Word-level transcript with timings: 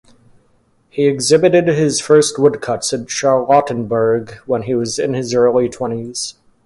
He 0.89 1.05
exhibited 1.05 1.67
his 1.67 1.99
first 2.01 2.39
woodcuts 2.39 2.91
at 2.91 3.01
Charlottenborg 3.11 4.31
when 4.47 4.63
he 4.63 4.73
was 4.73 4.97
in 4.97 5.13
his 5.13 5.35
early 5.35 5.69
twenties. 5.69 6.33